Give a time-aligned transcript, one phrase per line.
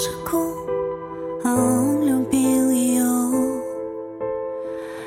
[0.00, 0.54] музыку,
[1.44, 3.62] а он любил ее.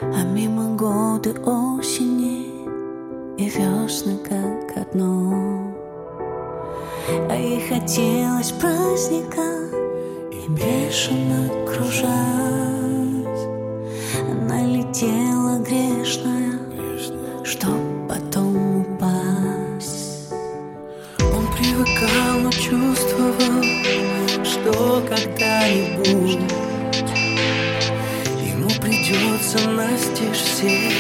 [0.01, 2.67] А мимо годы осени
[3.37, 5.73] и весны как одно.
[7.29, 9.41] А ей хотелось праздника
[10.31, 12.13] и бешено кружать.
[14.29, 15.42] Она летела
[26.11, 26.47] нужно.
[28.41, 30.91] Ему придется настежь все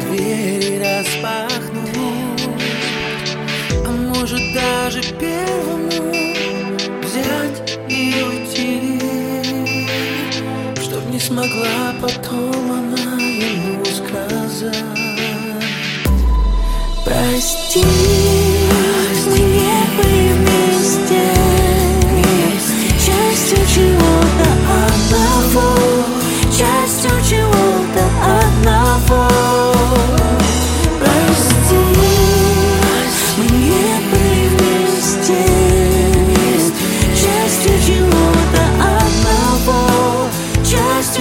[0.00, 1.92] двери распахнуть.
[3.86, 6.12] А может даже первому
[7.02, 9.00] взять и уйти.
[10.80, 14.76] Чтоб не смогла потом она ему сказать.
[17.04, 18.11] Прости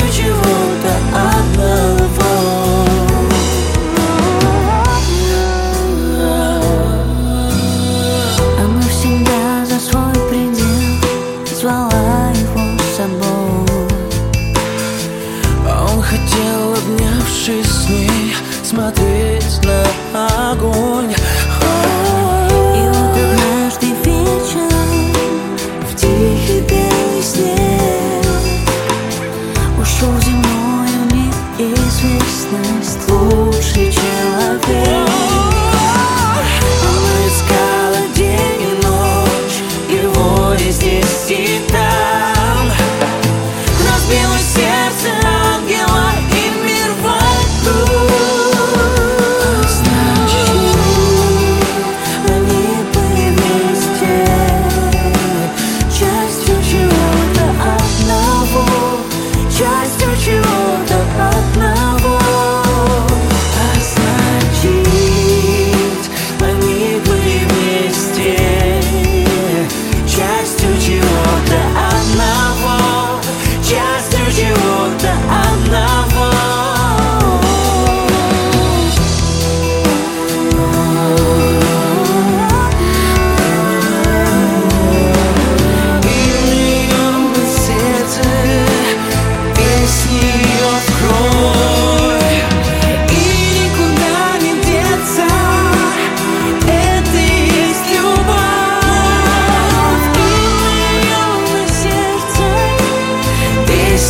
[0.02, 1.41] 失去我的爱。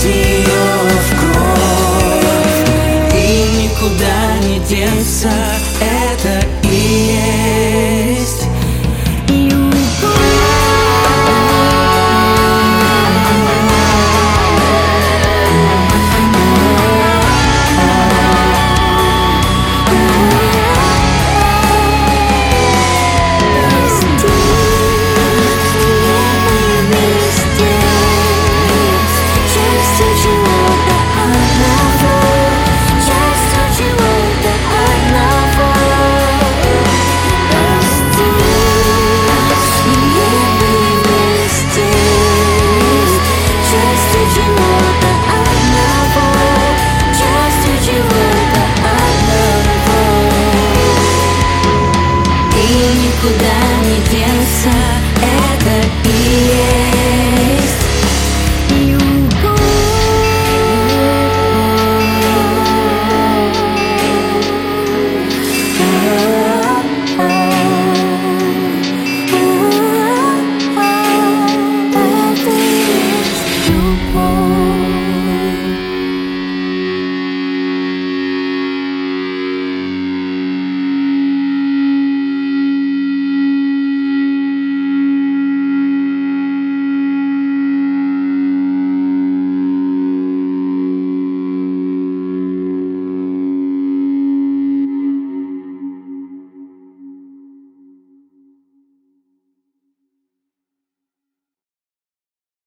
[0.03, 0.63] ее
[0.99, 2.59] в кровь
[3.15, 5.31] И никуда не деться.